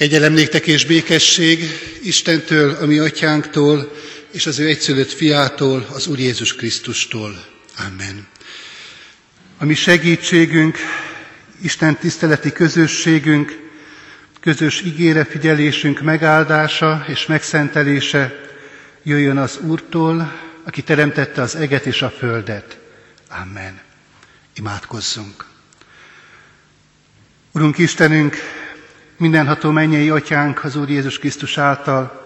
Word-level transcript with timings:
Kegyelem 0.00 0.32
néktek 0.32 0.66
és 0.66 0.84
békesség 0.84 1.64
Istentől, 2.02 2.74
a 2.74 2.86
mi 2.86 2.98
atyánktól, 2.98 3.92
és 4.30 4.46
az 4.46 4.58
ő 4.58 4.66
egyszülött 4.66 5.12
fiától, 5.12 5.86
az 5.92 6.06
Úr 6.06 6.18
Jézus 6.18 6.54
Krisztustól. 6.54 7.44
Amen. 7.78 8.26
A 9.58 9.64
mi 9.64 9.74
segítségünk, 9.74 10.78
Isten 11.62 11.96
tiszteleti 11.96 12.52
közösségünk, 12.52 13.58
közös 14.40 14.80
ígére 14.80 15.24
figyelésünk 15.24 16.00
megáldása 16.00 17.04
és 17.08 17.26
megszentelése 17.26 18.40
jöjjön 19.02 19.38
az 19.38 19.58
Úrtól, 19.62 20.40
aki 20.64 20.82
teremtette 20.82 21.42
az 21.42 21.54
eget 21.54 21.86
és 21.86 22.02
a 22.02 22.10
földet. 22.10 22.78
Amen. 23.28 23.80
Imádkozzunk. 24.54 25.44
Urunk 27.52 27.78
Istenünk, 27.78 28.36
mindenható 29.20 29.70
mennyei 29.70 30.10
atyánk 30.10 30.64
az 30.64 30.76
Úr 30.76 30.88
Jézus 30.88 31.18
Krisztus 31.18 31.58
által, 31.58 32.22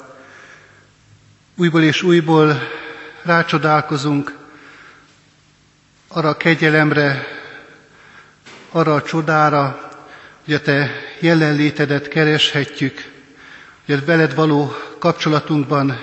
újból 1.56 1.82
és 1.82 2.02
újból 2.02 2.60
rácsodálkozunk 3.22 4.36
arra 6.08 6.28
a 6.28 6.36
kegyelemre, 6.36 7.26
arra 8.70 8.94
a 8.94 9.02
csodára, 9.02 9.90
hogy 10.44 10.54
a 10.54 10.60
Te 10.60 10.90
jelenlétedet 11.20 12.08
kereshetjük, 12.08 13.10
hogy 13.86 13.94
a 13.94 14.04
veled 14.04 14.34
való 14.34 14.72
kapcsolatunkban 14.98 16.00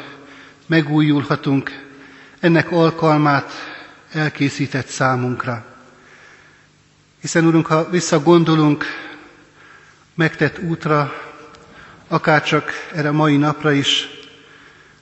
megújulhatunk, 0.66 1.72
ennek 2.40 2.72
alkalmát 2.72 3.52
elkészített 4.14 4.88
számunkra. 4.88 5.66
Hiszen, 7.22 7.46
Urunk, 7.46 7.68
ha 7.68 7.90
visszagondolunk 7.90 8.86
megtett 10.22 10.60
útra, 10.60 11.14
akárcsak 12.08 12.72
erre 12.94 13.08
a 13.08 13.12
mai 13.12 13.38
napra 13.38 13.72
is, 13.72 14.08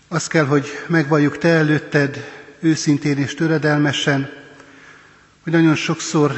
azt 0.07 0.29
kell, 0.29 0.45
hogy 0.45 0.67
megvalljuk 0.87 1.37
Te 1.37 1.47
előtted 1.47 2.29
őszintén 2.59 3.17
és 3.17 3.33
töredelmesen, 3.33 4.29
hogy 5.43 5.53
nagyon 5.53 5.75
sokszor 5.75 6.31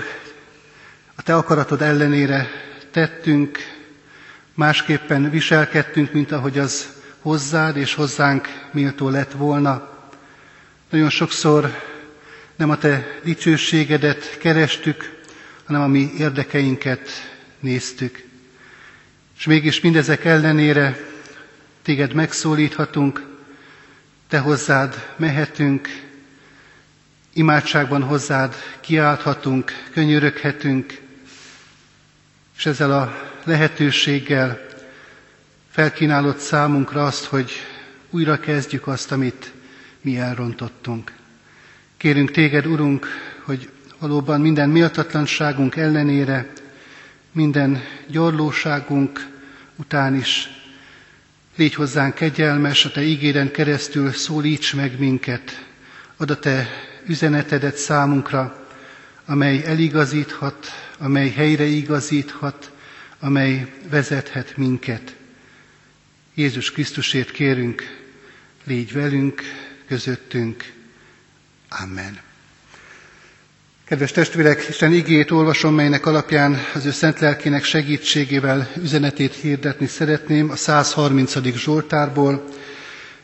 a 1.15 1.21
Te 1.21 1.35
akaratod 1.35 1.81
ellenére 1.81 2.47
tettünk, 2.91 3.57
másképpen 4.53 5.29
viselkedtünk, 5.29 6.11
mint 6.13 6.31
ahogy 6.31 6.57
az 6.59 6.87
hozzád 7.19 7.77
és 7.77 7.93
hozzánk 7.93 8.47
méltó 8.71 9.09
lett 9.09 9.31
volna. 9.31 9.89
Nagyon 10.89 11.09
sokszor 11.09 11.71
nem 12.55 12.69
a 12.69 12.77
Te 12.77 13.07
dicsőségedet 13.23 14.37
kerestük, 14.37 15.19
hanem 15.65 15.81
a 15.81 15.87
mi 15.87 16.11
érdekeinket 16.17 17.09
néztük. 17.59 18.29
És 19.41 19.47
mégis 19.47 19.81
mindezek 19.81 20.25
ellenére 20.25 20.97
téged 21.81 22.13
megszólíthatunk, 22.13 23.25
te 24.27 24.37
hozzád 24.39 25.07
mehetünk, 25.15 25.87
imádságban 27.33 28.03
hozzád 28.03 28.55
kiálthatunk, 28.79 29.71
könyöröghetünk, 29.93 30.99
és 32.57 32.65
ezzel 32.65 32.91
a 32.91 33.15
lehetőséggel 33.43 34.65
felkínálod 35.71 36.37
számunkra 36.37 37.05
azt, 37.05 37.25
hogy 37.25 37.51
újra 38.09 38.39
kezdjük 38.39 38.87
azt, 38.87 39.11
amit 39.11 39.51
mi 40.01 40.17
elrontottunk. 40.17 41.11
Kérünk 41.97 42.31
téged, 42.31 42.65
Urunk, 42.65 43.07
hogy 43.43 43.69
valóban 43.99 44.41
minden 44.41 44.69
méltatlanságunk 44.69 45.75
ellenére, 45.75 46.51
minden 47.31 47.81
gyorlóságunk 48.07 49.27
után 49.75 50.15
is 50.15 50.49
légy 51.55 51.73
hozzánk 51.73 52.13
kegyelmes, 52.15 52.85
a 52.85 52.91
Te 52.91 53.01
ígéden 53.01 53.51
keresztül 53.51 54.11
szólíts 54.11 54.73
meg 54.73 54.99
minket, 54.99 55.65
ad 56.17 56.29
a 56.29 56.39
Te 56.39 56.67
üzenetedet 57.07 57.75
számunkra, 57.75 58.67
amely 59.25 59.63
eligazíthat, 59.65 60.67
amely 60.97 61.29
helyre 61.29 61.63
igazíthat, 61.65 62.71
amely 63.19 63.73
vezethet 63.89 64.57
minket. 64.57 65.15
Jézus 66.33 66.71
Krisztusért 66.71 67.31
kérünk, 67.31 67.83
légy 68.63 68.93
velünk, 68.93 69.41
közöttünk. 69.87 70.71
Amen. 71.69 72.30
Kedves 73.91 74.11
testvérek, 74.11 74.65
Isten 74.69 74.93
igét 74.93 75.31
olvasom, 75.31 75.73
melynek 75.73 76.05
alapján 76.05 76.57
az 76.73 76.85
ő 76.85 76.91
szent 76.91 77.19
lelkének 77.19 77.63
segítségével 77.63 78.69
üzenetét 78.81 79.33
hirdetni 79.33 79.87
szeretném 79.87 80.49
a 80.49 80.55
130. 80.55 81.37
Zsoltárból. 81.55 82.43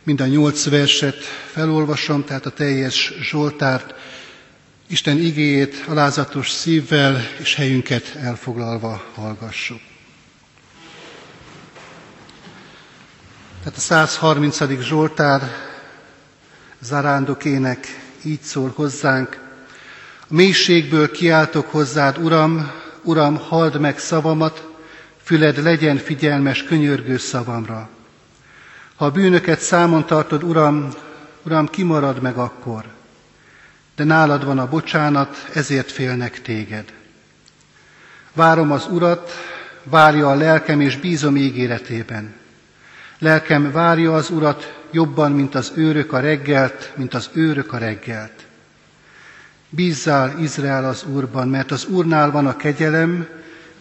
Mind 0.03 0.21
a 0.21 0.25
nyolc 0.25 0.69
verset 0.69 1.15
felolvasom, 1.51 2.23
tehát 2.23 2.45
a 2.45 2.49
teljes 2.49 3.13
Zsoltárt, 3.21 3.93
Isten 4.87 5.17
igéjét 5.17 5.83
alázatos 5.87 6.49
szívvel 6.51 7.21
és 7.39 7.55
helyünket 7.55 8.15
elfoglalva 8.21 9.03
hallgassuk. 9.13 9.81
Tehát 13.63 13.77
a 13.77 13.81
130. 13.81 14.81
Zsoltár 14.81 15.41
zarándokének 16.79 17.87
így 18.23 18.41
szól 18.41 18.71
hozzánk, 18.75 19.45
mélységből 20.27 21.11
kiáltok 21.11 21.71
hozzád, 21.71 22.17
Uram, 22.17 22.71
Uram, 23.03 23.37
halld 23.37 23.79
meg 23.79 23.99
szavamat, 23.99 24.67
füled 25.23 25.63
legyen 25.63 25.97
figyelmes 25.97 26.63
könyörgő 26.63 27.17
szavamra. 27.17 27.89
Ha 28.95 29.05
a 29.05 29.11
bűnöket 29.11 29.59
számon 29.59 30.05
tartod, 30.05 30.43
Uram, 30.43 30.89
Uram, 31.43 31.67
kimarad 31.67 32.21
meg 32.21 32.37
akkor, 32.37 32.83
de 33.95 34.03
nálad 34.03 34.45
van 34.45 34.59
a 34.59 34.69
bocsánat, 34.69 35.49
ezért 35.53 35.91
félnek 35.91 36.41
téged. 36.41 36.93
Várom 38.33 38.71
az 38.71 38.87
Urat, 38.91 39.31
várja 39.83 40.29
a 40.29 40.35
lelkem, 40.35 40.81
és 40.81 40.97
bízom 40.97 41.35
ígéretében. 41.35 42.33
Lelkem 43.19 43.71
várja 43.71 44.13
az 44.13 44.29
Urat 44.29 44.81
jobban, 44.91 45.31
mint 45.31 45.55
az 45.55 45.71
őrök 45.75 46.13
a 46.13 46.19
reggelt, 46.19 46.91
mint 46.95 47.13
az 47.13 47.29
őrök 47.33 47.73
a 47.73 47.77
reggelt. 47.77 48.46
Bízzál 49.77 50.39
Izrael 50.39 50.85
az 50.85 51.03
Úrban, 51.03 51.47
mert 51.47 51.71
az 51.71 51.85
Úrnál 51.85 52.31
van 52.31 52.47
a 52.47 52.55
kegyelem, 52.55 53.27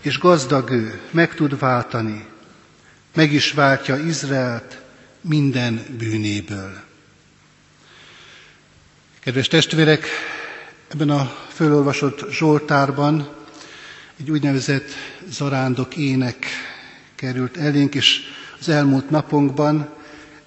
és 0.01 0.19
gazdag 0.19 0.71
ő, 0.71 1.01
meg 1.11 1.35
tud 1.35 1.59
váltani. 1.59 2.27
Meg 3.15 3.33
is 3.33 3.53
váltja 3.53 3.97
Izraelt 3.97 4.81
minden 5.21 5.81
bűnéből. 5.99 6.73
Kedves 9.21 9.49
testvérek, 9.49 10.07
ebben 10.89 11.11
a 11.11 11.33
fölolvasott 11.49 12.31
Zsoltárban 12.31 13.29
egy 14.21 14.31
úgynevezett 14.31 14.89
zarándok 15.29 15.97
ének 15.97 16.47
került 17.15 17.57
elénk, 17.57 17.95
és 17.95 18.21
az 18.61 18.69
elmúlt 18.69 19.11
napokban 19.11 19.89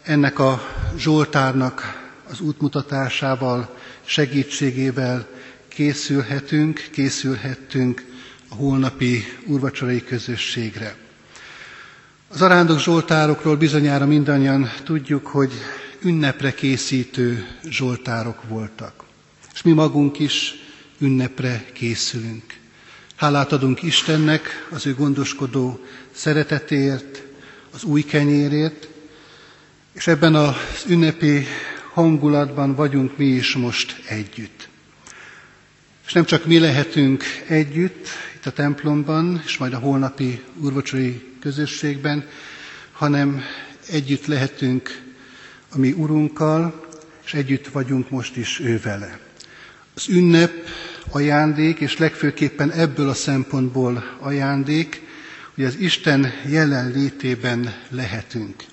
ennek 0.03 0.39
a 0.39 0.61
Zsoltárnak 0.97 2.01
az 2.29 2.39
útmutatásával 2.39 3.75
segítségével 4.05 5.37
készülhetünk, 5.79 6.87
készülhettünk 6.91 8.05
a 8.49 8.55
holnapi 8.55 9.23
urvacsorai 9.45 10.03
közösségre. 10.03 10.95
Az 12.27 12.41
arándok 12.41 12.79
zsoltárokról 12.79 13.55
bizonyára 13.57 14.05
mindannyian 14.05 14.69
tudjuk, 14.83 15.27
hogy 15.27 15.51
ünnepre 16.01 16.53
készítő 16.53 17.47
zsoltárok 17.69 18.43
voltak. 18.47 19.03
És 19.53 19.61
mi 19.61 19.71
magunk 19.71 20.19
is 20.19 20.55
ünnepre 20.97 21.65
készülünk. 21.73 22.43
Hálát 23.15 23.51
adunk 23.51 23.83
Istennek 23.83 24.67
az 24.71 24.85
ő 24.87 24.93
gondoskodó 24.95 25.79
szeretetért, 26.11 27.23
az 27.73 27.83
új 27.83 28.01
kenyérért, 28.03 28.87
és 29.93 30.07
ebben 30.07 30.35
az 30.35 30.55
ünnepi 30.87 31.45
hangulatban 31.93 32.75
vagyunk 32.75 33.17
mi 33.17 33.25
is 33.25 33.55
most 33.55 34.01
együtt. 34.07 34.68
És 36.09 36.15
nem 36.15 36.25
csak 36.25 36.45
mi 36.45 36.59
lehetünk 36.59 37.23
együtt 37.47 38.07
itt 38.35 38.45
a 38.45 38.51
templomban, 38.51 39.41
és 39.45 39.57
majd 39.57 39.73
a 39.73 39.77
holnapi 39.77 40.41
urvocsai 40.55 41.23
közösségben, 41.41 42.27
hanem 42.91 43.43
együtt 43.89 44.25
lehetünk 44.25 45.01
a 45.71 45.77
mi 45.77 45.91
Urunkkal, 45.91 46.87
és 47.25 47.33
együtt 47.33 47.67
vagyunk 47.67 48.09
most 48.09 48.35
is 48.35 48.59
ő 48.59 48.79
vele. 48.83 49.19
Az 49.95 50.07
ünnep 50.09 50.51
ajándék, 51.09 51.79
és 51.79 51.97
legfőképpen 51.97 52.71
ebből 52.71 53.09
a 53.09 53.13
szempontból 53.13 54.17
ajándék, 54.19 55.01
hogy 55.55 55.63
az 55.63 55.75
Isten 55.79 56.31
jelenlétében 56.47 57.73
lehetünk. 57.89 58.63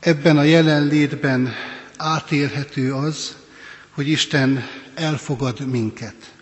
Ebben 0.00 0.38
a 0.38 0.42
jelenlétben 0.42 1.54
átélhető 1.96 2.92
az, 2.94 3.36
hogy 3.90 4.08
Isten 4.08 4.64
elfogad 4.94 5.60
minket. 5.66 6.34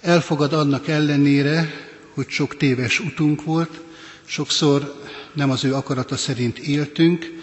Elfogad 0.00 0.52
annak 0.52 0.88
ellenére, 0.88 1.70
hogy 2.14 2.28
sok 2.28 2.56
téves 2.56 3.00
utunk 3.00 3.44
volt, 3.44 3.80
sokszor 4.24 5.02
nem 5.32 5.50
az 5.50 5.64
ő 5.64 5.74
akarata 5.74 6.16
szerint 6.16 6.58
éltünk, 6.58 7.42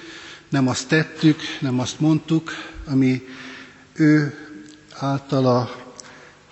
nem 0.49 0.67
azt 0.67 0.87
tettük, 0.87 1.39
nem 1.59 1.79
azt 1.79 1.99
mondtuk, 1.99 2.51
ami 2.85 3.27
ő 3.93 4.33
általa 4.93 5.75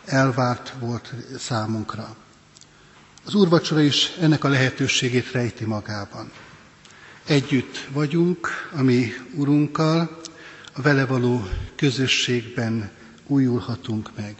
elvárt 0.06 0.74
volt 0.80 1.14
számunkra. 1.38 2.16
Az 3.26 3.34
úrvacsora 3.34 3.82
is 3.82 4.12
ennek 4.20 4.44
a 4.44 4.48
lehetőségét 4.50 5.32
rejti 5.32 5.66
magában. 5.66 6.32
Együtt 7.26 7.88
vagyunk, 7.92 8.48
ami 8.72 9.12
Urunkkal, 9.36 10.20
a 10.74 10.82
vele 10.82 11.06
való 11.06 11.48
közösségben 11.76 12.92
újulhatunk 13.30 14.10
meg. 14.16 14.36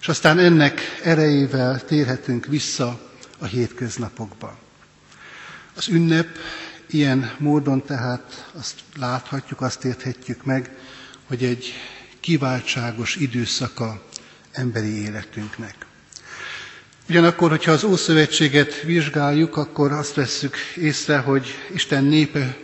És 0.00 0.08
aztán 0.08 0.38
ennek 0.38 0.80
erejével 1.02 1.84
térhetünk 1.84 2.46
vissza 2.46 3.00
a 3.38 3.44
hétköznapokba. 3.44 4.58
Az 5.76 5.88
ünnep 5.88 6.28
ilyen 6.90 7.32
módon 7.38 7.82
tehát 7.84 8.50
azt 8.58 8.74
láthatjuk, 8.98 9.60
azt 9.60 9.84
érthetjük 9.84 10.44
meg, 10.44 10.76
hogy 11.26 11.44
egy 11.44 11.72
kiváltságos 12.20 13.16
időszaka 13.16 14.02
emberi 14.52 15.02
életünknek. 15.02 15.74
Ugyanakkor, 17.08 17.50
hogyha 17.50 17.72
az 17.72 17.84
Ószövetséget 17.84 18.80
vizsgáljuk, 18.82 19.56
akkor 19.56 19.92
azt 19.92 20.14
vesszük 20.14 20.56
észre, 20.76 21.18
hogy 21.18 21.46
Isten 21.74 22.04
népe 22.04 22.56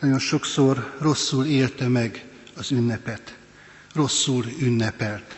nagyon 0.00 0.18
sokszor 0.18 0.94
rosszul 0.98 1.44
élte 1.46 1.88
meg 1.88 2.24
az 2.56 2.70
ünnepet. 2.70 3.38
Rosszul 3.94 4.44
ünnepelt. 4.60 5.36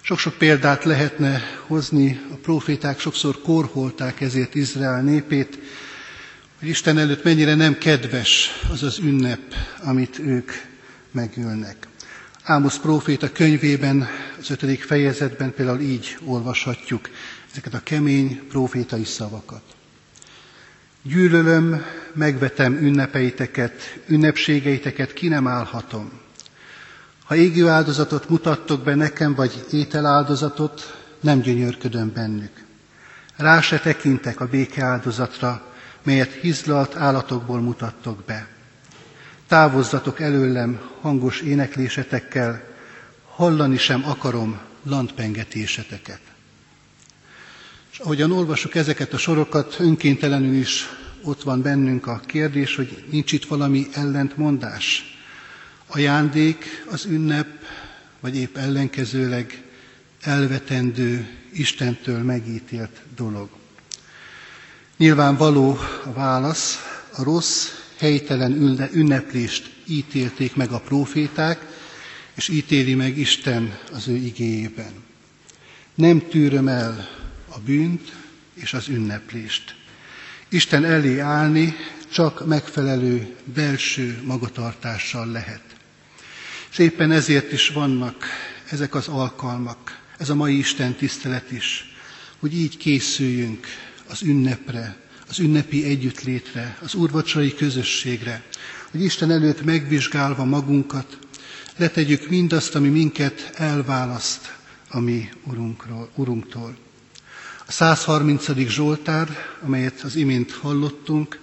Sok-sok 0.00 0.34
példát 0.34 0.84
lehetne 0.84 1.40
hozni, 1.66 2.20
a 2.32 2.34
proféták 2.34 3.00
sokszor 3.00 3.40
korholták 3.42 4.20
ezért 4.20 4.54
Izrael 4.54 5.02
népét, 5.02 5.58
hogy 6.58 6.68
Isten 6.68 6.98
előtt 6.98 7.24
mennyire 7.24 7.54
nem 7.54 7.78
kedves 7.78 8.50
az 8.72 8.82
az 8.82 8.98
ünnep, 8.98 9.40
amit 9.82 10.18
ők 10.18 10.50
megülnek. 11.10 11.88
Ámosz 12.42 12.78
próféta 12.78 13.32
könyvében, 13.32 14.08
az 14.40 14.50
ötödik 14.50 14.82
fejezetben 14.82 15.54
például 15.54 15.80
így 15.80 16.18
olvashatjuk 16.24 17.08
ezeket 17.50 17.74
a 17.74 17.80
kemény 17.82 18.40
prófétai 18.48 19.04
szavakat. 19.04 19.62
Gyűlölöm, 21.02 21.84
megvetem 22.14 22.76
ünnepeiteket, 22.76 23.98
ünnepségeiteket 24.06 25.12
ki 25.12 25.28
nem 25.28 25.46
állhatom. 25.46 26.10
Ha 27.28 27.36
égő 27.36 27.68
áldozatot 27.68 28.28
mutattok 28.28 28.82
be 28.82 28.94
nekem, 28.94 29.34
vagy 29.34 29.64
ételáldozatot, 29.72 30.98
nem 31.20 31.40
gyönyörködöm 31.40 32.12
bennük. 32.12 32.64
Rá 33.36 33.60
se 33.60 33.78
tekintek 33.78 34.40
a 34.40 34.46
béke 34.46 34.84
áldozatra, 34.84 35.62
melyet 36.02 36.32
hizlalt 36.32 36.96
állatokból 36.96 37.60
mutattok 37.60 38.24
be. 38.24 38.48
Távozzatok 39.48 40.20
előlem 40.20 40.80
hangos 41.00 41.40
éneklésetekkel, 41.40 42.62
hallani 43.28 43.76
sem 43.76 44.04
akarom 44.08 44.58
landpengetéseteket. 44.82 46.20
És 47.92 47.98
ahogyan 47.98 48.32
olvasok 48.32 48.74
ezeket 48.74 49.12
a 49.12 49.18
sorokat, 49.18 49.76
önkéntelenül 49.78 50.54
is 50.54 50.86
ott 51.22 51.42
van 51.42 51.62
bennünk 51.62 52.06
a 52.06 52.20
kérdés, 52.26 52.76
hogy 52.76 53.04
nincs 53.10 53.32
itt 53.32 53.44
valami 53.44 53.86
ellentmondás. 53.92 55.17
Ajándék, 55.90 56.84
az 56.90 57.04
ünnep, 57.04 57.46
vagy 58.20 58.36
épp 58.36 58.56
ellenkezőleg 58.56 59.62
elvetendő, 60.20 61.28
Istentől 61.52 62.22
megítélt 62.22 63.02
dolog. 63.16 63.48
Nyilvánvaló 64.96 65.78
a 66.04 66.12
válasz, 66.12 66.78
a 67.16 67.22
rossz, 67.22 67.68
helytelen 67.98 68.52
ünneplést 68.92 69.70
ítélték 69.86 70.56
meg 70.56 70.70
a 70.70 70.80
proféták, 70.80 71.66
és 72.34 72.48
ítéli 72.48 72.94
meg 72.94 73.18
Isten 73.18 73.78
az 73.92 74.08
ő 74.08 74.14
igéjében. 74.14 74.92
Nem 75.94 76.28
tűröm 76.28 76.68
el 76.68 77.08
a 77.48 77.58
bűnt 77.58 78.12
és 78.54 78.74
az 78.74 78.88
ünneplést. 78.88 79.74
Isten 80.48 80.84
elé 80.84 81.18
állni 81.18 81.74
csak 82.12 82.46
megfelelő 82.46 83.36
belső 83.44 84.20
magatartással 84.24 85.26
lehet. 85.26 85.62
És 86.70 86.78
éppen 86.78 87.10
ezért 87.12 87.52
is 87.52 87.68
vannak 87.68 88.24
ezek 88.70 88.94
az 88.94 89.08
alkalmak, 89.08 89.98
ez 90.18 90.28
a 90.28 90.34
mai 90.34 90.58
Isten 90.58 90.94
tisztelet 90.94 91.50
is, 91.52 91.96
hogy 92.38 92.54
így 92.54 92.76
készüljünk 92.76 93.66
az 94.08 94.22
ünnepre, 94.22 94.96
az 95.28 95.38
ünnepi 95.38 95.84
együttlétre, 95.84 96.78
az 96.82 96.94
úrvacsai 96.94 97.54
közösségre, 97.54 98.42
hogy 98.90 99.02
Isten 99.02 99.30
előtt 99.30 99.64
megvizsgálva 99.64 100.44
magunkat, 100.44 101.18
letegyük 101.76 102.28
mindazt, 102.28 102.74
ami 102.74 102.88
minket 102.88 103.50
elválaszt 103.54 104.56
a 104.88 104.98
mi 105.00 105.28
urunkról, 105.44 106.10
Urunktól. 106.14 106.76
A 107.66 107.72
130. 107.72 108.68
Zsoltár, 108.68 109.28
amelyet 109.62 110.00
az 110.00 110.16
imént 110.16 110.52
hallottunk, 110.52 111.40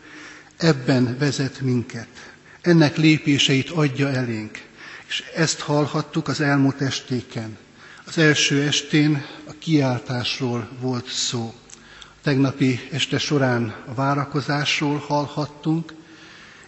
ebben 0.57 1.17
vezet 1.17 1.61
minket. 1.61 2.07
Ennek 2.61 2.97
lépéseit 2.97 3.69
adja 3.69 4.09
elénk. 4.09 4.61
És 5.07 5.23
ezt 5.35 5.59
hallhattuk 5.59 6.27
az 6.27 6.41
elmúlt 6.41 6.81
estéken. 6.81 7.57
Az 8.05 8.17
első 8.17 8.61
estén 8.61 9.25
a 9.47 9.51
kiáltásról 9.59 10.69
volt 10.79 11.07
szó. 11.07 11.53
A 12.01 12.21
tegnapi 12.21 12.79
este 12.91 13.17
során 13.17 13.75
a 13.85 13.93
várakozásról 13.93 14.97
hallhattunk, 14.97 15.93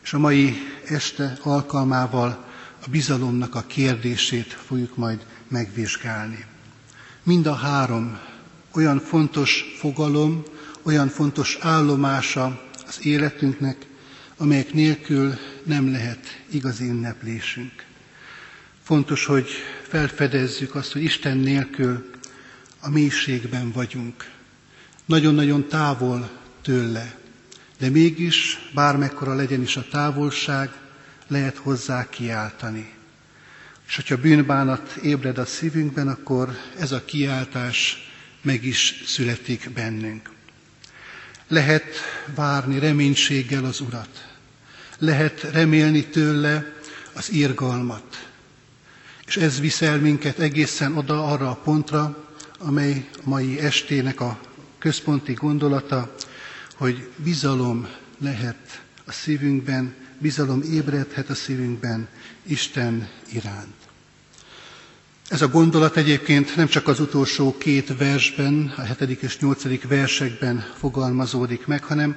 és 0.03 0.13
a 0.13 0.17
mai 0.19 0.55
este 0.85 1.37
alkalmával 1.41 2.45
a 2.85 2.89
bizalomnak 2.89 3.55
a 3.55 3.63
kérdését 3.67 4.53
fogjuk 4.53 4.95
majd 4.95 5.25
megvizsgálni. 5.47 6.45
Mind 7.23 7.45
a 7.47 7.53
három 7.53 8.19
olyan 8.71 8.99
fontos 8.99 9.75
fogalom, 9.77 10.43
olyan 10.83 11.07
fontos 11.07 11.57
állomása 11.61 12.61
az 12.87 13.05
életünknek, 13.05 13.85
amelyek 14.37 14.73
nélkül 14.73 15.33
nem 15.63 15.91
lehet 15.91 16.43
igazi 16.49 16.85
ünneplésünk. 16.87 17.85
Fontos, 18.87 19.25
hogy 19.25 19.49
felfedezzük 19.87 20.75
azt, 20.75 20.91
hogy 20.91 21.03
Isten 21.03 21.37
nélkül 21.37 22.09
a 22.79 22.89
mélységben 22.89 23.71
vagyunk. 23.71 24.29
Nagyon-nagyon 25.05 25.67
távol 25.67 26.29
tőle, 26.61 27.15
de 27.79 27.89
mégis, 27.89 28.69
bármekkora 28.73 29.33
legyen 29.35 29.61
is 29.61 29.75
a 29.77 29.87
távolság, 29.91 30.71
lehet 31.27 31.57
hozzá 31.57 32.09
kiáltani. 32.09 32.93
És 33.87 33.95
hogyha 33.95 34.17
bűnbánat 34.17 34.95
ébred 35.03 35.37
a 35.37 35.45
szívünkben, 35.45 36.07
akkor 36.07 36.49
ez 36.79 36.91
a 36.91 37.05
kiáltás 37.05 38.09
meg 38.41 38.63
is 38.65 39.03
születik 39.05 39.69
bennünk. 39.73 40.29
Lehet 41.47 41.85
várni 42.35 42.79
reménységgel 42.79 43.65
az 43.65 43.79
Urat. 43.79 44.27
Lehet 44.97 45.41
remélni 45.41 46.05
tőle 46.05 46.73
az 47.13 47.31
irgalmat. 47.31 48.26
És 49.27 49.37
ez 49.37 49.59
viszel 49.59 49.97
minket 49.97 50.39
egészen 50.39 50.97
oda 50.97 51.25
arra 51.25 51.49
a 51.49 51.55
pontra, 51.55 52.27
amely 52.59 53.09
mai 53.23 53.59
estének 53.59 54.21
a 54.21 54.39
központi 54.77 55.33
gondolata, 55.33 56.15
hogy 56.75 57.09
bizalom 57.15 57.87
lehet 58.19 58.81
a 59.05 59.11
szívünkben, 59.11 59.93
bizalom 60.17 60.61
ébredhet 60.61 61.29
a 61.29 61.35
szívünkben 61.35 62.07
Isten 62.43 63.09
iránt. 63.31 63.75
Ez 65.29 65.41
a 65.41 65.47
gondolat 65.47 65.97
egyébként 65.97 66.55
nem 66.55 66.67
csak 66.67 66.87
az 66.87 66.99
utolsó 66.99 67.57
két 67.57 67.97
versben, 67.97 68.73
a 68.77 68.81
hetedik 68.81 69.21
és 69.21 69.39
nyolcadik 69.39 69.87
versekben 69.87 70.65
fogalmazódik 70.77 71.65
meg, 71.65 71.83
hanem 71.83 72.15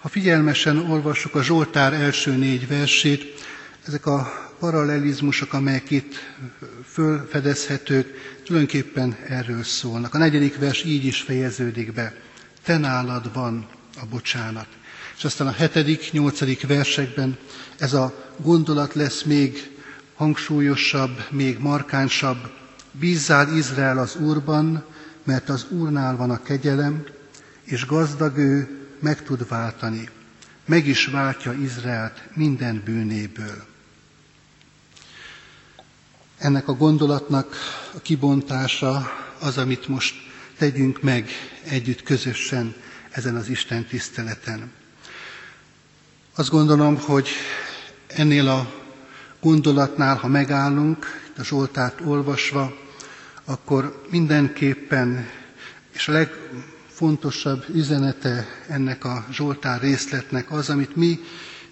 ha 0.00 0.08
figyelmesen 0.08 0.90
olvassuk 0.90 1.34
a 1.34 1.42
Zsoltár 1.42 1.92
első 1.92 2.36
négy 2.36 2.68
versét, 2.68 3.46
ezek 3.86 4.06
a 4.06 4.47
paralelizmusok, 4.58 5.52
amelyek 5.52 5.90
itt 5.90 6.14
fölfedezhetők, 6.84 8.14
tulajdonképpen 8.44 9.16
erről 9.28 9.62
szólnak. 9.62 10.14
A 10.14 10.18
negyedik 10.18 10.58
vers 10.58 10.84
így 10.84 11.04
is 11.04 11.20
fejeződik 11.20 11.92
be. 11.92 12.14
Te 12.64 12.78
nálad 12.78 13.32
van 13.32 13.66
a 14.00 14.06
bocsánat. 14.10 14.66
És 15.16 15.24
aztán 15.24 15.46
a 15.46 15.52
hetedik, 15.52 16.12
nyolcadik 16.12 16.66
versekben 16.66 17.38
ez 17.78 17.92
a 17.92 18.32
gondolat 18.36 18.94
lesz 18.94 19.22
még 19.22 19.70
hangsúlyosabb, 20.14 21.24
még 21.30 21.58
markánsabb. 21.58 22.50
Bízzál 22.92 23.56
Izrael 23.56 23.98
az 23.98 24.16
Úrban, 24.16 24.84
mert 25.24 25.48
az 25.48 25.66
Úrnál 25.70 26.16
van 26.16 26.30
a 26.30 26.42
kegyelem, 26.42 27.04
és 27.64 27.86
gazdag 27.86 28.36
ő 28.36 28.68
meg 29.00 29.22
tud 29.22 29.48
váltani. 29.48 30.08
Meg 30.66 30.86
is 30.86 31.06
váltja 31.06 31.52
Izraelt 31.52 32.22
minden 32.34 32.82
bűnéből. 32.84 33.66
Ennek 36.38 36.68
a 36.68 36.72
gondolatnak 36.74 37.56
a 37.94 37.98
kibontása 38.00 39.10
az, 39.40 39.58
amit 39.58 39.88
most 39.88 40.14
tegyünk 40.58 41.02
meg 41.02 41.28
együtt 41.64 42.02
közösen 42.02 42.74
ezen 43.10 43.36
az 43.36 43.48
Isten 43.48 43.84
tiszteleten. 43.86 44.70
Azt 46.34 46.50
gondolom, 46.50 46.96
hogy 46.98 47.28
ennél 48.06 48.48
a 48.48 48.72
gondolatnál, 49.40 50.16
ha 50.16 50.28
megállunk, 50.28 51.06
a 51.38 51.42
Zsoltárt 51.44 52.00
olvasva, 52.00 52.76
akkor 53.44 54.02
mindenképpen, 54.10 55.28
és 55.92 56.08
a 56.08 56.12
legfontosabb 56.12 57.64
üzenete 57.74 58.46
ennek 58.68 59.04
a 59.04 59.26
Zsoltár 59.32 59.80
részletnek 59.80 60.52
az, 60.52 60.70
amit 60.70 60.96
mi 60.96 61.18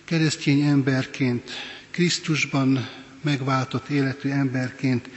keresztény 0.04 0.60
emberként, 0.60 1.50
Krisztusban 1.90 2.88
megváltott 3.26 3.88
életű 3.88 4.30
emberként 4.30 5.08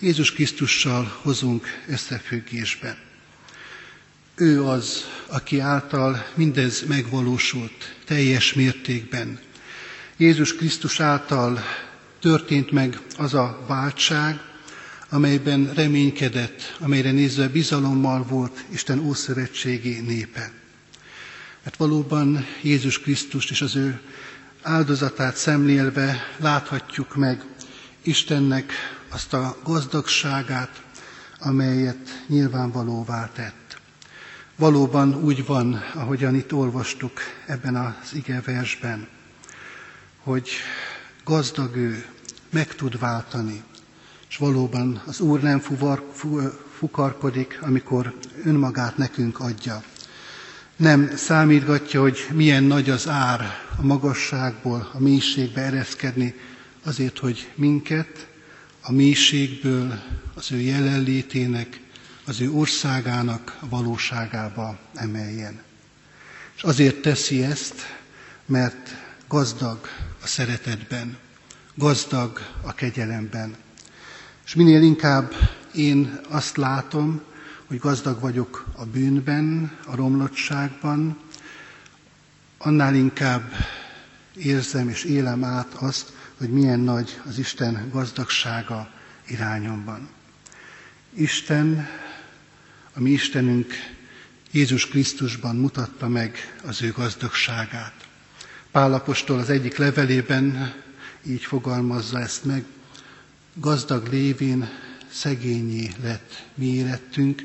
Jézus 0.00 0.32
Krisztussal 0.32 1.18
hozunk 1.22 1.66
összefüggésbe. 1.88 2.98
Ő 4.34 4.64
az, 4.64 5.04
aki 5.26 5.58
által 5.58 6.26
mindez 6.34 6.84
megvalósult 6.86 7.96
teljes 8.04 8.54
mértékben. 8.54 9.38
Jézus 10.16 10.54
Krisztus 10.54 11.00
által 11.00 11.64
történt 12.20 12.70
meg 12.70 13.00
az 13.16 13.34
a 13.34 13.64
váltság, 13.66 14.40
amelyben 15.08 15.72
reménykedett, 15.74 16.76
amelyre 16.80 17.10
nézve 17.10 17.48
bizalommal 17.48 18.22
volt 18.22 18.64
Isten 18.72 18.98
ószövetségi 18.98 20.00
népe. 20.00 20.52
Mert 21.62 21.76
valóban 21.76 22.46
Jézus 22.62 23.00
Krisztust 23.00 23.50
és 23.50 23.60
az 23.60 23.76
ő 23.76 24.00
áldozatát 24.62 25.36
szemlélve 25.36 26.22
láthatjuk 26.36 27.16
meg 27.16 27.44
Istennek 28.06 28.72
azt 29.08 29.32
a 29.32 29.56
gazdagságát, 29.64 30.82
amelyet 31.40 32.24
nyilvánvalóvá 32.26 33.30
tett. 33.34 33.80
Valóban 34.56 35.14
úgy 35.14 35.46
van, 35.46 35.82
ahogyan 35.94 36.34
itt 36.34 36.52
olvastuk 36.52 37.20
ebben 37.46 37.76
az 37.76 38.14
ige 38.14 38.42
versben, 38.44 39.08
hogy 40.22 40.48
gazdag 41.24 41.76
ő, 41.76 42.04
meg 42.50 42.74
tud 42.74 42.98
váltani, 42.98 43.62
és 44.28 44.36
valóban 44.36 45.02
az 45.06 45.20
Úr 45.20 45.40
nem 45.40 45.58
fuvar, 45.60 46.12
fukarkodik, 46.78 47.58
amikor 47.62 48.14
önmagát 48.44 48.96
nekünk 48.96 49.40
adja. 49.40 49.82
Nem 50.76 51.16
számítgatja, 51.16 52.00
hogy 52.00 52.26
milyen 52.32 52.62
nagy 52.64 52.90
az 52.90 53.08
ár 53.08 53.40
a 53.78 53.82
magasságból, 53.82 54.90
a 54.92 54.98
mélységbe 55.00 55.60
ereszkedni, 55.60 56.34
azért, 56.86 57.18
hogy 57.18 57.50
minket 57.54 58.28
a 58.80 58.92
mélységből 58.92 60.02
az 60.34 60.52
ő 60.52 60.56
jelenlétének, 60.60 61.80
az 62.24 62.40
ő 62.40 62.50
országának 62.52 63.58
valóságába 63.60 64.78
emeljen. 64.94 65.62
És 66.56 66.62
azért 66.62 67.02
teszi 67.02 67.42
ezt, 67.42 67.74
mert 68.46 68.90
gazdag 69.28 69.88
a 70.22 70.26
szeretetben, 70.26 71.16
gazdag 71.74 72.40
a 72.62 72.74
kegyelemben. 72.74 73.56
És 74.46 74.54
minél 74.54 74.82
inkább 74.82 75.32
én 75.74 76.20
azt 76.28 76.56
látom, 76.56 77.22
hogy 77.66 77.78
gazdag 77.78 78.20
vagyok 78.20 78.66
a 78.76 78.84
bűnben, 78.84 79.78
a 79.86 79.96
romlottságban, 79.96 81.18
annál 82.58 82.94
inkább 82.94 83.52
érzem 84.36 84.88
és 84.88 85.04
élem 85.04 85.44
át 85.44 85.74
azt, 85.74 86.12
hogy 86.38 86.50
milyen 86.50 86.80
nagy 86.80 87.20
az 87.26 87.38
Isten 87.38 87.90
gazdagsága 87.92 88.90
irányomban. 89.26 90.08
Isten, 91.14 91.88
a 92.92 93.00
mi 93.00 93.10
Istenünk 93.10 93.72
Jézus 94.50 94.88
Krisztusban 94.88 95.56
mutatta 95.56 96.08
meg 96.08 96.58
az 96.64 96.82
ő 96.82 96.92
gazdagságát. 96.92 98.08
Pálapostól 98.70 99.38
az 99.38 99.50
egyik 99.50 99.76
levelében 99.76 100.74
így 101.26 101.44
fogalmazza 101.44 102.20
ezt 102.20 102.44
meg, 102.44 102.64
gazdag 103.54 104.06
lévén 104.08 104.68
szegényé 105.10 105.90
lett 106.02 106.46
mi 106.54 106.66
életünk, 106.66 107.42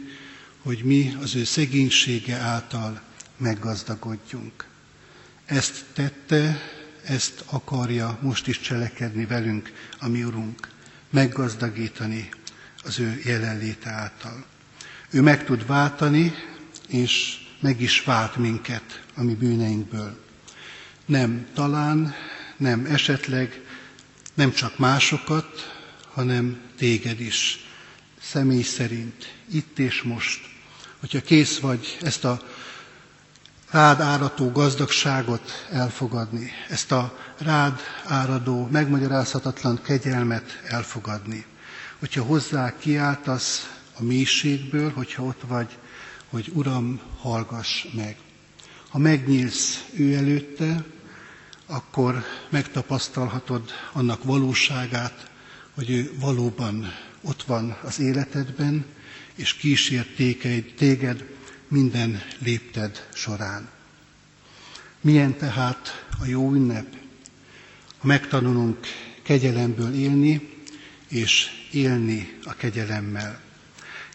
hogy 0.61 0.83
mi 0.83 1.17
az 1.21 1.35
ő 1.35 1.43
szegénysége 1.43 2.35
által 2.35 3.01
meggazdagodjunk. 3.37 4.65
Ezt 5.45 5.85
tette, 5.93 6.61
ezt 7.03 7.43
akarja 7.45 8.17
most 8.21 8.47
is 8.47 8.59
cselekedni 8.59 9.25
velünk 9.25 9.71
a 9.99 10.07
mi 10.07 10.23
Urunk, 10.23 10.67
meggazdagítani 11.09 12.29
az 12.83 12.99
ő 12.99 13.21
jelenléte 13.25 13.89
által. 13.89 14.45
Ő 15.09 15.21
meg 15.21 15.45
tud 15.45 15.65
váltani, 15.65 16.33
és 16.87 17.39
meg 17.59 17.81
is 17.81 18.03
vált 18.03 18.35
minket 18.35 19.03
a 19.15 19.23
mi 19.23 19.33
bűneinkből. 19.33 20.19
Nem 21.05 21.47
talán, 21.53 22.13
nem 22.57 22.85
esetleg, 22.85 23.61
nem 24.33 24.51
csak 24.51 24.77
másokat, 24.77 25.79
hanem 26.13 26.61
téged 26.77 27.19
is, 27.19 27.65
személy 28.21 28.61
szerint, 28.61 29.33
itt 29.51 29.79
és 29.79 30.01
most. 30.01 30.49
Hogyha 30.99 31.21
kész 31.21 31.59
vagy 31.59 31.97
ezt 32.01 32.23
a 32.23 32.41
rád 33.71 33.99
árató 34.01 34.51
gazdagságot 34.51 35.67
elfogadni, 35.71 36.51
ezt 36.69 36.91
a 36.91 37.17
rád 37.37 37.79
áradó, 38.05 38.67
megmagyarázhatatlan 38.71 39.81
kegyelmet 39.81 40.61
elfogadni. 40.67 41.45
Hogyha 41.99 42.23
hozzá 42.23 42.77
kiáltasz 42.77 43.79
a 43.97 44.03
mélységből, 44.03 44.91
hogyha 44.91 45.23
ott 45.23 45.41
vagy, 45.47 45.77
hogy 46.29 46.51
Uram, 46.53 46.99
hallgass 47.19 47.85
meg. 47.93 48.17
Ha 48.89 48.97
megnyílsz 48.97 49.85
ő 49.93 50.15
előtte, 50.15 50.83
akkor 51.65 52.23
megtapasztalhatod 52.49 53.71
annak 53.93 54.23
valóságát, 54.23 55.29
hogy 55.75 55.89
ő 55.89 56.11
valóban 56.19 56.93
ott 57.21 57.43
van 57.43 57.77
az 57.83 57.99
életedben, 57.99 58.85
és 59.35 59.53
kísért 59.53 60.15
téged 60.75 61.23
minden 61.71 62.21
lépted 62.39 63.07
során. 63.13 63.69
Milyen 65.01 65.37
tehát 65.37 66.05
a 66.21 66.25
jó 66.25 66.53
ünnep? 66.53 66.95
Ha 67.97 68.07
megtanulunk 68.07 68.77
kegyelemből 69.23 69.93
élni, 69.93 70.49
és 71.07 71.47
élni 71.71 72.37
a 72.43 72.53
kegyelemmel. 72.53 73.39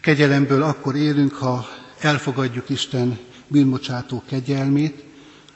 Kegyelemből 0.01 0.63
akkor 0.63 0.97
élünk, 0.97 1.33
ha 1.35 1.69
elfogadjuk 2.01 2.69
Isten 2.69 3.19
bűnbocsátó 3.49 4.23
kegyelmét, 4.29 5.05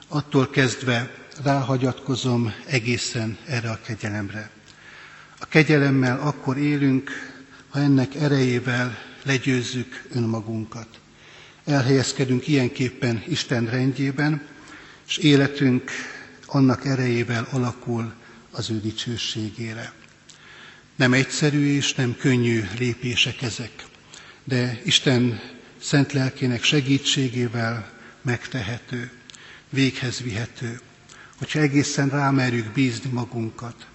attól 0.09 0.51
kezdve 0.51 1.15
ráhagyatkozom 1.43 2.53
egészen 2.67 3.37
erre 3.47 3.71
a 3.71 3.81
kegyelemre. 3.85 4.51
A 5.41 5.47
kegyelemmel 5.47 6.21
akkor 6.21 6.57
élünk, 6.59 7.11
ha 7.69 7.79
ennek 7.79 8.15
erejével 8.15 8.99
legyőzzük 9.23 10.05
önmagunkat. 10.13 11.01
Elhelyezkedünk 11.65 12.47
ilyenképpen 12.47 13.23
Isten 13.29 13.67
rendjében, 13.71 14.47
és 15.09 15.17
életünk 15.17 15.91
annak 16.47 16.85
erejével 16.85 17.49
alakul 17.51 18.13
az 18.51 18.71
ő 18.71 18.81
dicsőségére. 18.81 19.93
Nem 20.97 21.13
egyszerű 21.13 21.75
és 21.75 21.95
nem 21.95 22.17
könnyű 22.17 22.65
lépések 22.79 23.43
ezek, 23.43 23.71
de 24.45 24.81
Isten 24.85 25.41
szent 25.81 26.13
lelkének 26.13 26.63
segítségével 26.63 27.91
megtehető, 28.23 29.11
véghez 29.69 30.21
vihető, 30.21 30.81
hogyha 31.39 31.61
egészen 31.61 32.09
rámerjük 32.09 32.73
bízni 32.73 33.11
magunkat. 33.11 33.87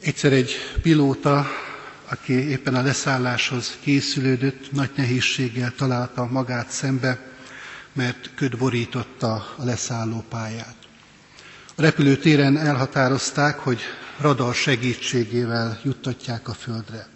Egyszer 0.00 0.32
egy 0.32 0.52
pilóta, 0.82 1.46
aki 2.08 2.32
éppen 2.48 2.74
a 2.74 2.82
leszálláshoz 2.82 3.76
készülődött, 3.80 4.72
nagy 4.72 4.90
nehézséggel 4.96 5.72
találta 5.76 6.24
magát 6.26 6.70
szembe, 6.70 7.18
mert 7.92 8.30
köd 8.34 8.56
borította 8.58 9.32
a 9.56 9.64
leszálló 9.64 10.24
pályát. 10.28 10.74
A 11.76 11.82
repülőtéren 11.82 12.56
elhatározták, 12.56 13.58
hogy 13.58 13.80
radar 14.20 14.54
segítségével 14.54 15.80
juttatják 15.82 16.48
a 16.48 16.52
földre. 16.52 17.06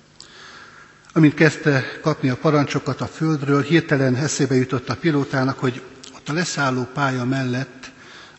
Amint 1.12 1.34
kezdte 1.34 1.84
kapni 2.02 2.28
a 2.28 2.36
parancsokat 2.36 3.00
a 3.00 3.06
földről, 3.06 3.62
hirtelen 3.62 4.14
eszébe 4.16 4.54
jutott 4.54 4.88
a 4.88 4.96
pilótának, 4.96 5.58
hogy 5.58 5.82
ott 6.14 6.28
a 6.28 6.32
leszálló 6.32 6.82
pálya 6.94 7.24
mellett 7.24 7.90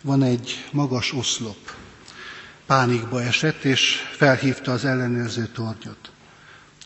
van 0.01 0.23
egy 0.23 0.67
magas 0.71 1.13
oszlop. 1.13 1.57
Pánikba 2.65 3.21
esett, 3.21 3.63
és 3.63 3.95
felhívta 4.17 4.71
az 4.71 4.85
ellenőrző 4.85 5.45
tornyot. 5.47 6.11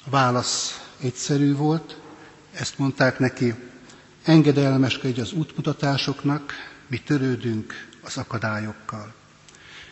A 0.06 0.10
válasz 0.10 0.82
egyszerű 1.02 1.56
volt, 1.56 1.98
ezt 2.54 2.78
mondták 2.78 3.20
neki, 3.20 3.54
engedelmeskedj 4.24 5.20
az 5.22 5.32
útmutatásoknak, 5.32 6.54
mi 6.88 6.98
törődünk 7.00 7.88
az 8.02 8.18
akadályokkal. 8.18 9.14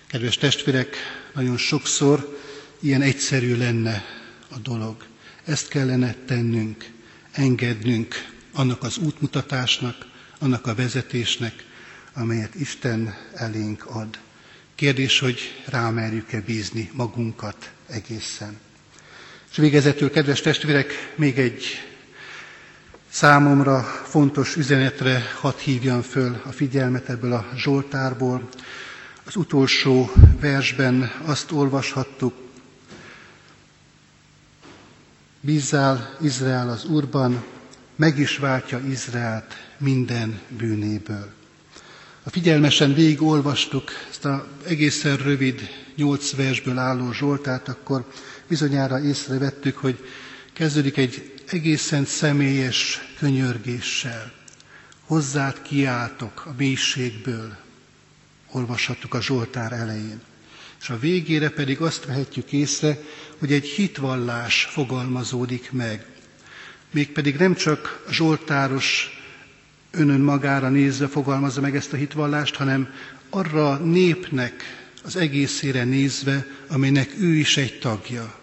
Kedves 0.08 0.38
testvérek, 0.38 0.96
nagyon 1.34 1.58
sokszor 1.58 2.39
ilyen 2.80 3.01
egyszerű 3.01 3.58
lenne 3.58 4.03
a 4.50 4.58
dolog. 4.58 5.06
Ezt 5.46 5.68
kellene 5.68 6.13
tennünk, 6.25 6.89
engednünk 7.32 8.15
annak 8.53 8.84
az 8.84 8.98
útmutatásnak, 8.98 9.96
annak 10.39 10.68
a 10.68 10.75
vezetésnek, 10.75 11.65
amelyet 12.13 12.56
Isten 12.56 13.15
elénk 13.34 13.86
ad. 13.86 14.20
Kérdés, 14.75 15.20
hogy 15.20 15.39
rámerjük-e 15.65 16.41
bízni 16.41 16.91
magunkat 16.94 17.72
egészen. 17.88 18.60
És 19.51 19.58
végezetül, 19.58 20.12
kedves 20.12 20.41
testvérek, 20.41 21.13
még 21.15 21.39
egy 21.39 21.63
számomra 23.10 23.81
fontos 24.03 24.55
üzenetre 24.55 25.22
hadd 25.39 25.58
hívjam 25.58 26.01
föl 26.01 26.41
a 26.46 26.51
figyelmet 26.51 27.10
ebből 27.10 27.34
a 27.34 27.50
Zsoltárból. 27.55 28.50
Az 29.25 29.36
utolsó 29.36 30.12
versben 30.39 31.12
azt 31.25 31.51
olvashattuk, 31.51 32.34
Bízzál 35.41 36.17
Izrael 36.22 36.70
az 36.70 36.86
Úrban, 36.86 37.43
meg 37.96 38.20
is 38.20 38.38
váltja 38.38 38.79
Izraelt 38.79 39.55
minden 39.77 40.39
bűnéből. 40.58 41.40
A 42.23 42.29
figyelmesen 42.29 42.93
végigolvastuk 42.93 43.91
ezt 44.09 44.25
az 44.25 44.39
egészen 44.67 45.17
rövid, 45.17 45.69
nyolc 45.95 46.35
versből 46.35 46.77
álló 46.77 47.11
Zsoltát, 47.13 47.67
akkor 47.67 48.11
bizonyára 48.47 48.99
észrevettük, 49.03 49.77
hogy 49.77 50.05
kezdődik 50.53 50.97
egy 50.97 51.33
egészen 51.45 52.05
személyes 52.05 52.99
könyörgéssel. 53.17 54.31
Hozzád 55.05 55.61
kiáltok 55.61 56.43
a 56.45 56.53
mélységből, 56.57 57.57
olvashattuk 58.51 59.13
a 59.13 59.21
Zsoltár 59.21 59.71
elején. 59.71 60.21
És 60.81 60.89
a 60.89 60.99
végére 60.99 61.49
pedig 61.49 61.81
azt 61.81 62.05
vehetjük 62.05 62.51
észre, 62.51 62.97
hogy 63.37 63.51
egy 63.51 63.65
hitvallás 63.67 64.67
fogalmazódik 64.71 65.71
meg. 65.71 66.05
Mégpedig 66.91 67.35
nem 67.35 67.55
csak 67.55 68.03
a 68.07 68.11
Zsoltáros 68.11 69.20
önön 69.91 70.19
magára 70.21 70.69
nézve 70.69 71.07
fogalmazza 71.07 71.62
meg 71.62 71.75
ezt 71.75 71.93
a 71.93 71.95
hitvallást, 71.95 72.55
hanem 72.55 72.89
arra 73.29 73.69
a 73.71 73.77
népnek 73.77 74.63
az 75.03 75.15
egészére 75.15 75.83
nézve, 75.83 76.45
amelynek 76.67 77.10
ő 77.19 77.33
is 77.36 77.57
egy 77.57 77.79
tagja. 77.79 78.33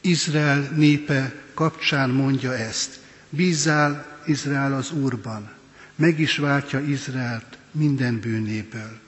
Izrael 0.00 0.70
népe 0.76 1.34
kapcsán 1.54 2.10
mondja 2.10 2.56
ezt. 2.56 3.00
Bízzál 3.28 4.20
Izrael 4.26 4.74
az 4.74 4.90
Úrban, 4.92 5.50
meg 5.96 6.20
is 6.20 6.36
váltja 6.36 6.80
Izraelt 6.80 7.58
minden 7.70 8.20
bűnéből. 8.20 8.98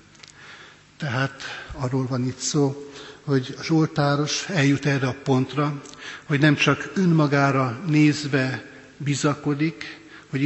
Tehát 0.96 1.42
arról 1.72 2.06
van 2.06 2.26
itt 2.26 2.38
szó, 2.38 2.90
hogy 3.24 3.54
a 3.58 3.62
Zsoltáros 3.62 4.48
eljut 4.48 4.86
erre 4.86 5.06
a 5.06 5.16
pontra, 5.22 5.82
hogy 6.24 6.40
nem 6.40 6.54
csak 6.54 6.90
önmagára 6.94 7.80
nézve 7.86 8.64
bizakodik, 8.96 10.00
hogy 10.30 10.42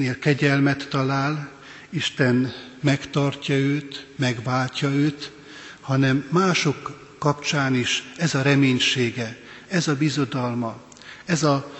Istennél 0.00 0.18
kegyelmet 0.18 0.88
talál, 0.88 1.50
Isten 1.90 2.52
megtartja 2.80 3.54
őt, 3.56 4.06
megváltja 4.16 4.88
őt, 4.88 5.32
hanem 5.80 6.26
mások 6.30 6.98
kapcsán 7.18 7.74
is 7.74 8.02
ez 8.16 8.34
a 8.34 8.42
reménysége, 8.42 9.36
ez 9.68 9.88
a 9.88 9.96
bizodalma, 9.96 10.80
ez 11.24 11.42
a 11.42 11.70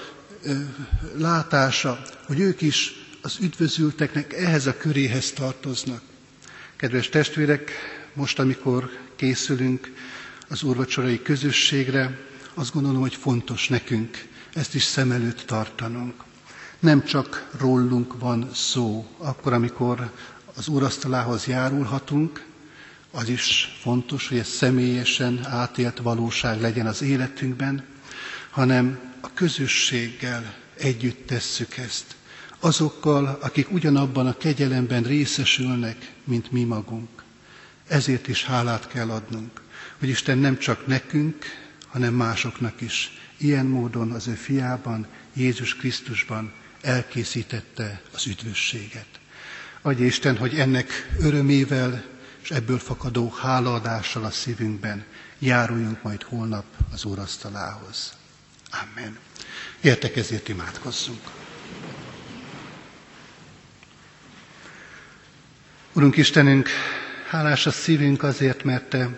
ö, 0.42 0.52
látása, 1.16 2.02
hogy 2.26 2.40
ők 2.40 2.60
is 2.60 2.92
az 3.22 3.36
üdvözülteknek 3.40 4.32
ehhez 4.32 4.66
a 4.66 4.76
köréhez 4.76 5.30
tartoznak. 5.32 6.02
Kedves 6.76 7.08
testvérek, 7.08 7.70
most, 8.12 8.38
amikor 8.38 8.90
készülünk 9.16 9.92
az 10.48 10.62
úrvacsorai 10.62 11.22
közösségre, 11.22 12.18
azt 12.54 12.72
gondolom, 12.72 13.00
hogy 13.00 13.14
fontos 13.14 13.68
nekünk 13.68 14.24
ezt 14.54 14.74
is 14.74 14.82
szem 14.82 15.10
előtt 15.10 15.42
tartanunk. 15.46 16.28
Nem 16.80 17.04
csak 17.04 17.50
rólunk 17.58 18.18
van 18.18 18.50
szó, 18.54 19.06
akkor, 19.18 19.52
amikor 19.52 20.12
az 20.54 20.68
úrasztalához 20.68 21.46
járulhatunk, 21.46 22.46
az 23.10 23.28
is 23.28 23.78
fontos, 23.80 24.28
hogy 24.28 24.38
ez 24.38 24.48
személyesen 24.48 25.46
átélt 25.46 25.98
valóság 25.98 26.60
legyen 26.60 26.86
az 26.86 27.02
életünkben, 27.02 27.84
hanem 28.50 28.98
a 29.20 29.32
közösséggel 29.34 30.54
együtt 30.78 31.26
tesszük 31.26 31.76
ezt. 31.76 32.16
Azokkal, 32.60 33.38
akik 33.40 33.70
ugyanabban 33.70 34.26
a 34.26 34.36
kegyelemben 34.36 35.02
részesülnek, 35.02 36.12
mint 36.24 36.52
mi 36.52 36.64
magunk. 36.64 37.22
Ezért 37.88 38.28
is 38.28 38.44
hálát 38.44 38.88
kell 38.88 39.10
adnunk, 39.10 39.62
hogy 39.98 40.08
Isten 40.08 40.38
nem 40.38 40.58
csak 40.58 40.86
nekünk, 40.86 41.44
hanem 41.88 42.14
másoknak 42.14 42.80
is 42.80 43.18
ilyen 43.36 43.66
módon 43.66 44.10
az 44.10 44.28
ő 44.28 44.34
fiában, 44.34 45.06
Jézus 45.34 45.76
Krisztusban 45.76 46.52
elkészítette 46.82 48.00
az 48.14 48.26
üdvösséget. 48.26 49.06
Adja 49.82 50.06
Isten, 50.06 50.36
hogy 50.36 50.58
ennek 50.58 51.08
örömével 51.20 52.04
és 52.42 52.50
ebből 52.50 52.78
fakadó 52.78 53.30
hálaadással 53.40 54.24
a 54.24 54.30
szívünkben 54.30 55.04
járuljunk 55.38 56.02
majd 56.02 56.22
holnap 56.22 56.64
az 56.92 57.04
úrasztalához. 57.04 58.12
Amen. 58.70 59.18
Értek 59.80 60.16
ezért 60.16 60.48
imádkozzunk. 60.48 61.20
Urunk 65.92 66.16
Istenünk, 66.16 66.68
hálás 67.28 67.66
a 67.66 67.70
szívünk 67.70 68.22
azért, 68.22 68.64
mert 68.64 68.84
Te 68.84 69.08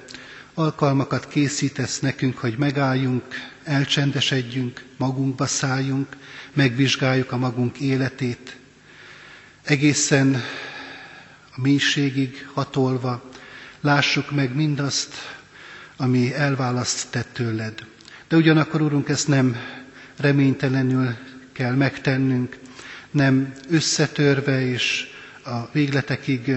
alkalmakat 0.55 1.29
készítesz 1.29 2.01
nekünk, 2.01 2.39
hogy 2.39 2.59
megálljunk, 2.59 3.25
elcsendesedjünk, 3.65 4.85
magunkba 4.97 5.47
szálljunk, 5.47 6.17
megvizsgáljuk 6.53 7.33
a 7.33 7.37
magunk 7.37 7.79
életét, 7.79 8.57
egészen 9.63 10.43
a 11.57 11.61
mélységig 11.61 12.49
hatolva, 12.53 13.31
lássuk 13.81 14.31
meg 14.31 14.55
mindazt, 14.55 15.15
ami 15.97 16.35
elválaszt 16.35 17.11
te 17.11 17.23
tőled. 17.33 17.87
De 18.29 18.37
ugyanakkor, 18.37 18.81
Urunk, 18.81 19.09
ezt 19.09 19.29
nem 19.29 19.57
reménytelenül 20.17 21.17
kell 21.53 21.75
megtennünk, 21.75 22.59
nem 23.11 23.53
összetörve 23.69 24.61
és 24.67 25.07
a 25.45 25.69
végletekig 25.73 26.53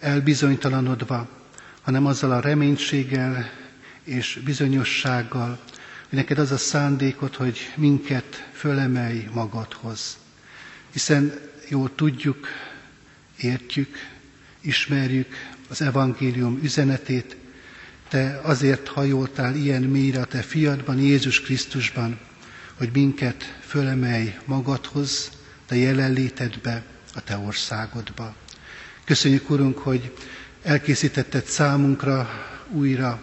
elbizonytalanodva, 0.00 1.39
hanem 1.82 2.06
azzal 2.06 2.32
a 2.32 2.40
reménységgel 2.40 3.50
és 4.04 4.40
bizonyossággal, 4.44 5.58
hogy 6.08 6.18
neked 6.18 6.38
az 6.38 6.50
a 6.50 6.56
szándékot, 6.58 7.34
hogy 7.36 7.58
minket 7.76 8.48
fölemelj 8.52 9.28
magadhoz. 9.32 10.18
Hiszen 10.92 11.32
jól 11.68 11.94
tudjuk, 11.94 12.46
értjük, 13.40 13.96
ismerjük 14.60 15.28
az 15.68 15.80
evangélium 15.82 16.58
üzenetét, 16.62 17.36
te 18.08 18.40
azért 18.42 18.88
hajoltál 18.88 19.54
ilyen 19.54 19.82
mélyre 19.82 20.20
a 20.20 20.24
te 20.24 20.42
fiadban, 20.42 20.98
Jézus 20.98 21.40
Krisztusban, 21.40 22.18
hogy 22.74 22.90
minket 22.92 23.58
fölemelj 23.66 24.34
magadhoz, 24.44 25.30
te 25.66 25.76
jelenlétedbe, 25.76 26.82
a 27.14 27.20
te 27.24 27.36
országodba. 27.38 28.34
Köszönjük, 29.04 29.50
Urunk, 29.50 29.78
hogy 29.78 30.12
elkészítetted 30.62 31.44
számunkra 31.44 32.28
újra 32.68 33.20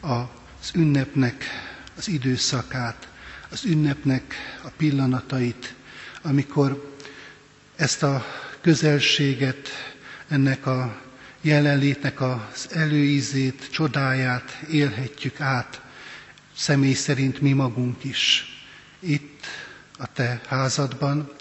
az 0.00 0.70
ünnepnek 0.74 1.44
az 1.96 2.08
időszakát, 2.08 3.08
az 3.50 3.64
ünnepnek 3.64 4.34
a 4.64 4.68
pillanatait, 4.76 5.74
amikor 6.22 6.96
ezt 7.76 8.02
a 8.02 8.24
közelséget, 8.60 9.68
ennek 10.28 10.66
a 10.66 11.00
jelenlétnek 11.40 12.20
az 12.20 12.68
előízét, 12.72 13.68
csodáját 13.70 14.58
élhetjük 14.70 15.40
át, 15.40 15.80
személy 16.56 16.92
szerint 16.92 17.40
mi 17.40 17.52
magunk 17.52 18.04
is. 18.04 18.44
Itt 19.00 19.44
a 19.98 20.12
te 20.12 20.40
házadban 20.48 21.32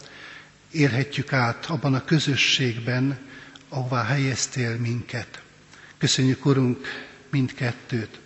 élhetjük 0.72 1.34
át 1.34 1.66
abban 1.66 1.94
a 1.94 2.04
közösségben, 2.06 3.29
ahová 3.70 4.04
helyeztél 4.04 4.78
minket. 4.78 5.42
Köszönjük, 5.98 6.46
Urunk, 6.46 6.88
mindkettőt. 7.30 8.20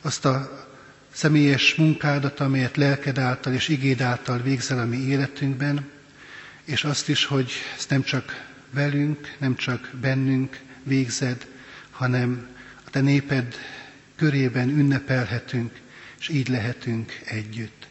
Azt 0.00 0.24
a 0.24 0.66
személyes 1.12 1.74
munkádat, 1.74 2.40
amelyet 2.40 2.76
lelked 2.76 3.18
által 3.18 3.52
és 3.52 3.68
igéd 3.68 4.00
által 4.00 4.38
végzel 4.42 4.78
a 4.78 4.84
mi 4.84 4.96
életünkben, 4.96 5.90
és 6.64 6.84
azt 6.84 7.08
is, 7.08 7.24
hogy 7.24 7.50
ezt 7.76 7.90
nem 7.90 8.02
csak 8.02 8.44
velünk, 8.70 9.34
nem 9.38 9.56
csak 9.56 9.90
bennünk 10.00 10.60
végzed, 10.82 11.46
hanem 11.90 12.48
a 12.86 12.90
te 12.90 13.00
néped 13.00 13.54
körében 14.16 14.68
ünnepelhetünk, 14.68 15.72
és 16.20 16.28
így 16.28 16.48
lehetünk 16.48 17.20
együtt. 17.24 17.86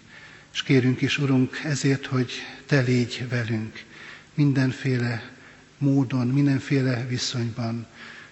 És 0.54 0.64
kérünk 0.64 1.02
is, 1.02 1.18
Urunk, 1.18 1.60
ezért, 1.64 2.06
hogy 2.06 2.32
Te 2.66 2.82
légy 2.82 3.26
velünk 3.30 3.84
mindenféle 4.34 5.33
módon, 5.84 6.28
mindenféle 6.28 7.06
viszonyban, 7.08 7.88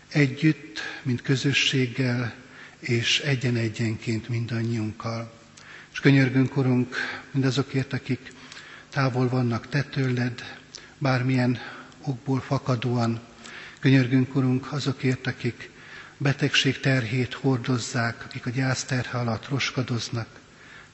együtt, 0.07 0.79
mint 1.03 1.21
közösséggel, 1.21 2.33
és 2.79 3.19
egyen-egyenként 3.19 4.29
mindannyiunkkal. 4.29 5.31
És 5.91 5.99
könyörgünk, 5.99 6.57
Urunk, 6.57 6.95
mindazokért, 7.31 7.93
akik 7.93 8.31
távol 8.89 9.29
vannak 9.29 9.67
Te 9.69 9.83
tőled, 9.83 10.57
bármilyen 10.97 11.59
okból 12.01 12.39
fakadóan. 12.39 13.19
Könyörgünk, 13.79 14.35
Urunk, 14.35 14.71
azokért, 14.71 15.27
akik 15.27 15.69
betegség 16.17 16.79
terhét 16.79 17.33
hordozzák, 17.33 18.23
akik 18.25 18.45
a 18.45 18.49
gyászterhe 18.49 19.17
alatt 19.17 19.47
roskadoznak, 19.47 20.27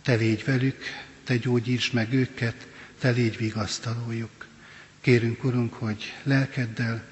te 0.02 0.14
légy 0.14 0.44
velük, 0.46 0.84
te 1.24 1.38
gyógyítsd 1.38 1.94
meg 1.94 2.14
őket, 2.14 2.68
te 3.00 3.10
légy 3.10 3.38
vigasztalójuk. 3.38 4.48
Kérünk, 5.08 5.44
Urunk, 5.44 5.74
hogy 5.74 6.14
lelkeddel 6.24 7.04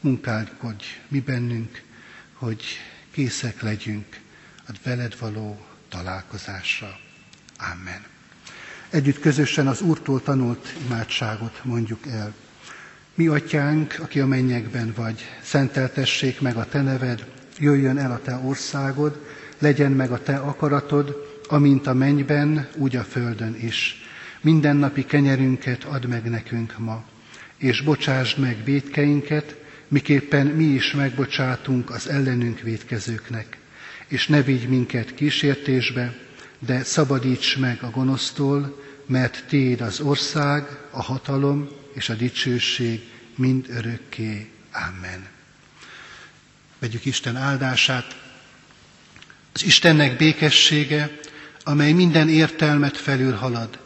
munkálkodj 0.00 0.84
mi 1.08 1.20
bennünk, 1.20 1.82
hogy 2.32 2.62
készek 3.10 3.62
legyünk 3.62 4.20
a 4.68 4.72
veled 4.84 5.18
való 5.18 5.66
találkozásra. 5.88 6.98
Amen. 7.72 8.04
Együtt 8.90 9.20
közösen 9.20 9.66
az 9.66 9.80
Úrtól 9.80 10.22
tanult 10.22 10.74
imádságot 10.86 11.60
mondjuk 11.64 12.06
el. 12.06 12.34
Mi 13.14 13.26
atyánk, 13.26 13.96
aki 14.00 14.20
a 14.20 14.26
mennyekben 14.26 14.92
vagy, 14.96 15.20
szenteltessék 15.42 16.40
meg 16.40 16.56
a 16.56 16.68
te 16.68 16.82
neved, 16.82 17.26
jöjjön 17.58 17.98
el 17.98 18.10
a 18.12 18.20
te 18.20 18.34
országod, 18.36 19.26
legyen 19.58 19.92
meg 19.92 20.10
a 20.10 20.22
te 20.22 20.36
akaratod, 20.36 21.38
amint 21.48 21.86
a 21.86 21.94
mennyben, 21.94 22.68
úgy 22.76 22.96
a 22.96 23.04
földön 23.04 23.54
is. 23.54 24.02
Mindennapi 24.40 25.04
kenyerünket 25.04 25.84
add 25.84 26.06
meg 26.06 26.30
nekünk 26.30 26.78
ma, 26.78 27.04
és 27.58 27.80
bocsásd 27.80 28.38
meg 28.38 28.64
védkeinket, 28.64 29.56
miképpen 29.88 30.46
mi 30.46 30.64
is 30.64 30.92
megbocsátunk 30.92 31.90
az 31.90 32.08
ellenünk 32.08 32.60
védkezőknek. 32.60 33.56
És 34.08 34.26
ne 34.26 34.42
vigy 34.42 34.68
minket 34.68 35.14
kísértésbe, 35.14 36.14
de 36.58 36.82
szabadíts 36.82 37.58
meg 37.58 37.82
a 37.82 37.90
gonosztól, 37.90 38.82
mert 39.06 39.44
Téd 39.48 39.80
az 39.80 40.00
ország, 40.00 40.66
a 40.90 41.02
hatalom 41.02 41.68
és 41.92 42.08
a 42.08 42.14
dicsőség 42.14 43.00
mind 43.34 43.66
örökké. 43.68 44.50
Amen. 44.72 45.26
Vegyük 46.78 47.04
Isten 47.04 47.36
áldását. 47.36 48.16
Az 49.52 49.64
Istennek 49.64 50.16
békessége, 50.16 51.18
amely 51.64 51.92
minden 51.92 52.28
értelmet 52.28 52.96
felülhalad, 52.96 53.78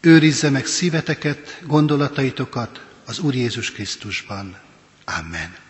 őrizze 0.00 0.50
meg 0.50 0.66
szíveteket, 0.66 1.60
gondolataitokat 1.66 2.84
az 3.10 3.18
Úr 3.18 3.34
Jézus 3.34 3.72
Krisztusban. 3.72 4.58
Amen. 5.04 5.69